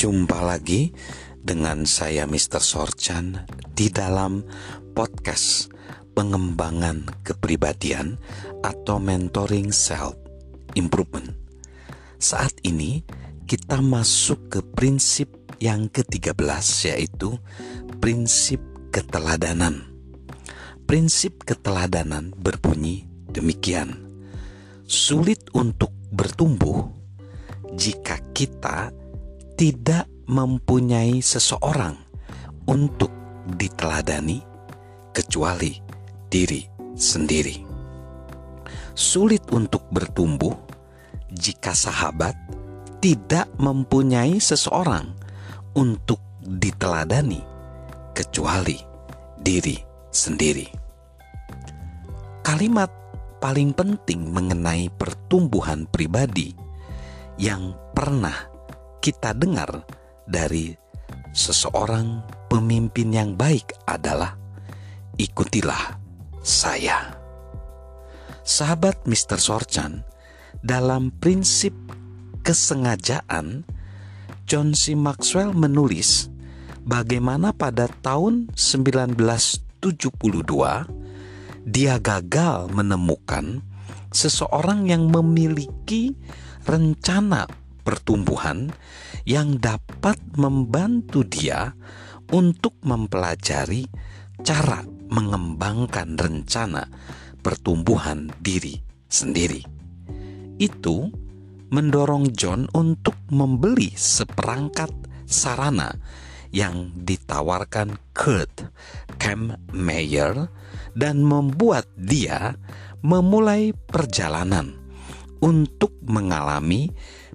[0.00, 0.96] Jumpa lagi
[1.36, 2.64] dengan saya Mr.
[2.64, 3.44] Sorchan
[3.76, 4.40] di dalam
[4.96, 5.68] podcast
[6.16, 8.16] pengembangan kepribadian
[8.64, 10.16] atau mentoring self
[10.72, 11.36] improvement.
[12.16, 13.04] Saat ini
[13.44, 16.64] kita masuk ke prinsip yang ke-13
[16.96, 17.36] yaitu
[18.00, 19.84] prinsip keteladanan.
[20.88, 24.00] Prinsip keteladanan berbunyi demikian.
[24.88, 26.88] Sulit untuk bertumbuh
[27.76, 28.96] jika kita
[29.60, 31.92] tidak mempunyai seseorang
[32.64, 33.12] untuk
[33.60, 34.40] diteladani
[35.12, 35.76] kecuali
[36.32, 36.64] diri
[36.96, 37.60] sendiri.
[38.96, 40.56] Sulit untuk bertumbuh
[41.28, 42.32] jika sahabat
[43.04, 45.12] tidak mempunyai seseorang
[45.76, 47.44] untuk diteladani
[48.16, 48.80] kecuali
[49.36, 49.76] diri
[50.08, 50.72] sendiri.
[52.40, 52.88] Kalimat
[53.44, 56.56] paling penting mengenai pertumbuhan pribadi
[57.36, 58.49] yang pernah
[59.00, 59.88] kita dengar
[60.28, 60.76] dari
[61.32, 62.20] seseorang
[62.52, 64.36] pemimpin yang baik adalah
[65.16, 65.96] ikutilah
[66.44, 67.16] saya.
[68.44, 69.40] Sahabat Mr.
[69.40, 70.04] Sorchan,
[70.60, 71.72] dalam prinsip
[72.44, 73.64] kesengajaan,
[74.44, 74.92] John C.
[74.92, 76.28] Maxwell menulis
[76.84, 79.80] bagaimana pada tahun 1972
[81.64, 83.62] dia gagal menemukan
[84.10, 86.18] seseorang yang memiliki
[86.66, 87.46] rencana
[87.82, 88.72] pertumbuhan
[89.24, 91.72] yang dapat membantu dia
[92.30, 93.84] untuk mempelajari
[94.40, 96.86] cara mengembangkan rencana
[97.42, 98.78] pertumbuhan diri
[99.10, 99.60] sendiri.
[100.60, 101.10] Itu
[101.70, 104.90] mendorong John untuk membeli seperangkat
[105.26, 105.94] sarana
[106.50, 108.66] yang ditawarkan Kurt
[109.70, 110.50] Mayer
[110.98, 112.58] dan membuat dia
[113.00, 114.74] memulai perjalanan
[115.40, 116.90] untuk mengalami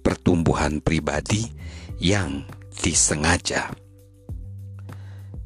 [0.00, 1.46] pertumbuhan pribadi
[2.00, 2.44] yang
[2.80, 3.70] disengaja.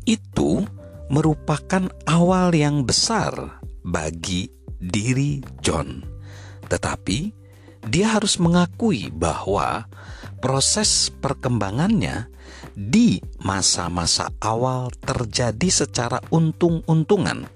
[0.07, 0.65] Itu
[1.11, 4.49] merupakan awal yang besar bagi
[4.81, 6.05] diri John,
[6.69, 7.45] tetapi
[7.85, 9.85] dia harus mengakui bahwa
[10.41, 12.33] proses perkembangannya
[12.73, 17.49] di masa-masa awal terjadi secara untung-untungan.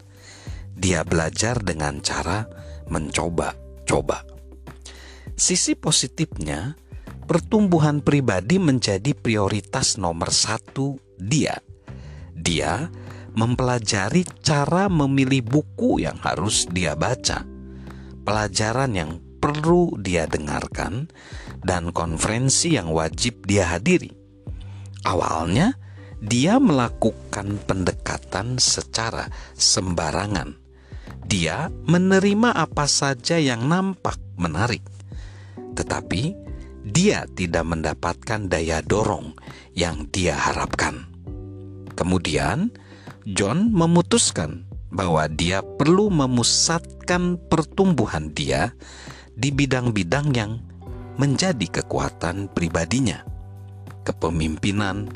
[0.78, 2.47] Dia belajar dengan cara
[2.88, 4.25] mencoba-coba.
[5.38, 6.75] Sisi positifnya,
[7.28, 11.60] pertumbuhan pribadi menjadi prioritas nomor satu dia.
[12.32, 12.88] Dia
[13.36, 17.44] mempelajari cara memilih buku yang harus dia baca,
[18.24, 21.12] pelajaran yang perlu dia dengarkan,
[21.60, 24.10] dan konferensi yang wajib dia hadiri.
[25.04, 25.76] Awalnya,
[26.18, 30.58] dia melakukan pendekatan secara sembarangan.
[31.28, 34.82] Dia menerima apa saja yang nampak menarik,
[35.76, 36.47] tetapi
[36.88, 39.37] dia tidak mendapatkan daya dorong
[39.76, 41.04] yang dia harapkan.
[41.93, 42.72] Kemudian,
[43.28, 48.72] John memutuskan bahwa dia perlu memusatkan pertumbuhan dia
[49.37, 50.53] di bidang-bidang yang
[51.21, 53.20] menjadi kekuatan pribadinya,
[54.06, 55.10] kepemimpinan,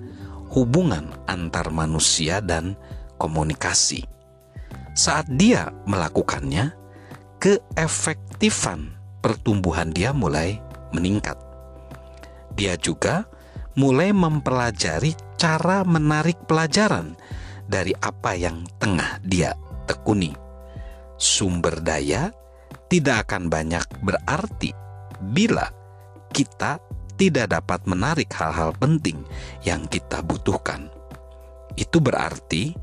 [0.52, 2.76] hubungan antar manusia, dan
[3.16, 4.04] komunikasi.
[4.92, 6.74] Saat dia melakukannya,
[7.40, 8.92] keefektifan
[9.24, 10.60] pertumbuhan dia mulai
[10.92, 11.51] meningkat
[12.52, 13.26] dia juga
[13.76, 17.16] mulai mempelajari cara menarik pelajaran
[17.64, 19.56] dari apa yang tengah dia
[19.88, 20.36] tekuni.
[21.16, 22.30] Sumber daya
[22.92, 24.70] tidak akan banyak berarti
[25.32, 25.70] bila
[26.34, 26.82] kita
[27.16, 29.22] tidak dapat menarik hal-hal penting
[29.62, 30.90] yang kita butuhkan.
[31.78, 32.74] Itu berarti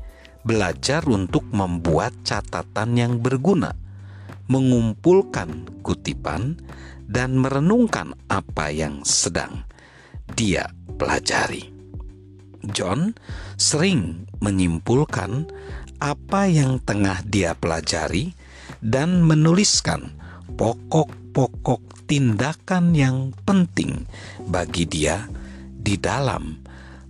[0.42, 3.76] belajar untuk membuat catatan yang berguna,
[4.48, 6.56] mengumpulkan kutipan,
[7.10, 9.66] dan merenungkan apa yang sedang
[10.38, 11.66] dia pelajari.
[12.70, 13.18] John
[13.58, 15.50] sering menyimpulkan
[15.98, 18.30] apa yang tengah dia pelajari
[18.78, 20.14] dan menuliskan
[20.54, 24.06] pokok-pokok tindakan yang penting
[24.46, 25.26] bagi dia
[25.74, 26.62] di dalam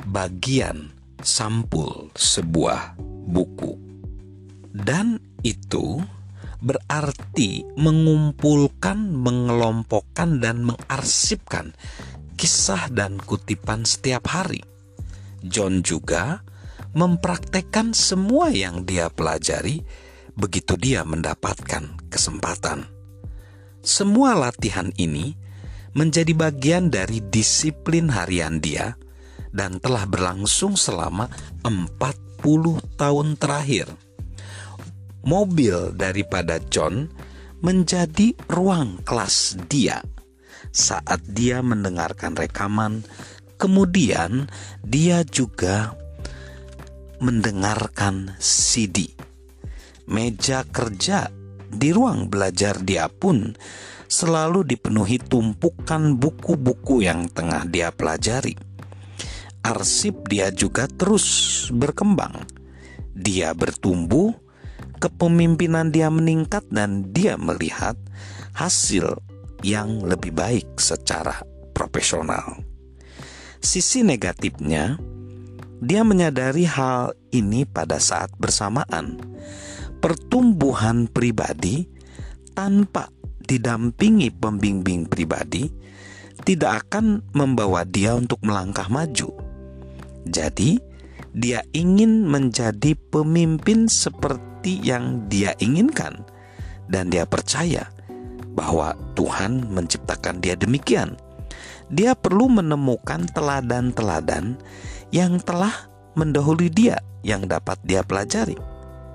[0.08, 2.97] bagian sampul sebuah
[3.29, 3.76] buku.
[4.70, 6.00] Dan itu
[6.61, 11.73] berarti mengumpulkan, mengelompokkan, dan mengarsipkan
[12.37, 14.65] kisah dan kutipan setiap hari.
[15.41, 16.45] John juga
[16.93, 19.81] mempraktekkan semua yang dia pelajari
[20.37, 22.89] begitu dia mendapatkan kesempatan.
[23.81, 25.37] Semua latihan ini
[25.97, 28.95] menjadi bagian dari disiplin harian dia
[29.51, 31.27] dan telah berlangsung selama
[31.65, 33.91] 40 tahun terakhir
[35.25, 37.08] mobil daripada John
[37.61, 40.00] menjadi ruang kelas dia
[40.70, 43.05] saat dia mendengarkan rekaman
[43.61, 44.49] Kemudian
[44.81, 45.93] dia juga
[47.20, 49.12] mendengarkan CD.
[50.08, 51.28] Meja kerja
[51.69, 53.52] di ruang belajar dia pun
[54.08, 58.56] selalu dipenuhi tumpukan buku-buku yang tengah dia pelajari.
[59.61, 62.49] Arsip dia juga terus berkembang.
[63.12, 64.32] Dia bertumbuh,
[65.00, 67.97] kepemimpinan dia meningkat dan dia melihat
[68.52, 69.17] hasil
[69.64, 71.41] yang lebih baik secara
[71.73, 72.61] profesional.
[73.61, 75.00] Sisi negatifnya,
[75.81, 79.20] dia menyadari hal ini pada saat bersamaan.
[80.00, 81.85] Pertumbuhan pribadi
[82.56, 83.12] tanpa
[83.44, 85.69] didampingi pembimbing pribadi
[86.44, 89.29] tidak akan membawa dia untuk melangkah maju.
[90.25, 90.81] Jadi,
[91.37, 93.88] dia ingin menjadi pemimpin
[94.61, 96.21] seperti yang dia inginkan,
[96.93, 97.89] dan dia percaya
[98.53, 101.17] bahwa Tuhan menciptakan dia demikian
[101.89, 104.61] dia perlu menemukan teladan-teladan
[105.17, 108.55] yang telah mendahului dia yang dapat dia pelajari.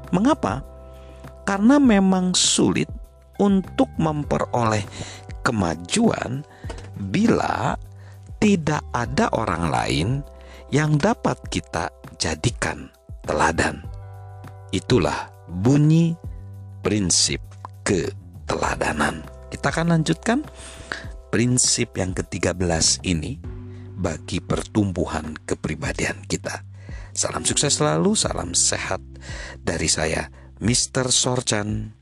[0.10, 0.66] Mengapa?
[1.46, 2.90] Karena memang sulit
[3.38, 4.82] untuk memperoleh
[5.46, 6.42] kemajuan
[7.14, 7.78] bila
[8.42, 10.08] tidak ada orang lain
[10.74, 12.90] yang dapat kita jadikan
[13.30, 13.86] teladan.
[14.74, 16.14] Itulah bunyi
[16.84, 17.42] prinsip
[17.82, 19.26] keteladanan.
[19.50, 20.44] Kita akan lanjutkan
[21.32, 23.40] prinsip yang ke-13 ini
[23.96, 26.62] bagi pertumbuhan kepribadian kita.
[27.16, 29.00] Salam sukses selalu, salam sehat
[29.64, 30.28] dari saya,
[30.60, 31.08] Mr.
[31.16, 31.95] Sorchan.